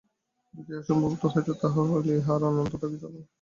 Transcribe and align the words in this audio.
যদি 0.53 0.71
ইহা 0.71 0.83
সম্ভব 0.89 1.11
হইত, 1.33 1.47
তাহা 1.61 1.81
হইলে 1.89 2.13
ইহা 2.17 2.33
আর 2.35 2.41
অনন্ত 2.49 2.73
থাকিত 2.81 3.03
না। 3.05 3.21